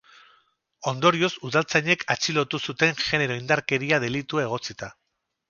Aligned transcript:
Ondorioz, 0.91 1.29
udaltzainek 1.49 2.05
atxilotu 2.15 2.61
zuten 2.65 2.97
genero 3.03 3.37
indarkeria 3.43 4.01
delitua 4.07 4.49
egotzita. 4.49 4.93